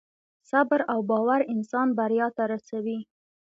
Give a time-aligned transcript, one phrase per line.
[0.49, 2.99] صبر او باور انسان بریا ته رسوي.